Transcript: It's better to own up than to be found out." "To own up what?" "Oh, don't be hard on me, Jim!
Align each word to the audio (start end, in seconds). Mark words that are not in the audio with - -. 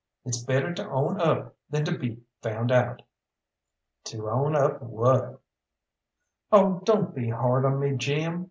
It's 0.25 0.41
better 0.43 0.73
to 0.73 0.89
own 0.89 1.21
up 1.21 1.55
than 1.69 1.85
to 1.85 1.95
be 1.95 2.17
found 2.41 2.71
out." 2.71 3.03
"To 4.05 4.31
own 4.31 4.55
up 4.55 4.81
what?" 4.81 5.39
"Oh, 6.51 6.81
don't 6.85 7.13
be 7.13 7.29
hard 7.29 7.65
on 7.65 7.79
me, 7.79 7.95
Jim! 7.97 8.39